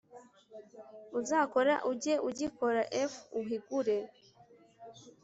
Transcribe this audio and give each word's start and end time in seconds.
uzakora 1.19 1.73
ujye 1.91 2.15
ugikora 2.29 2.81
f 3.09 3.11
uhigure 3.39 3.97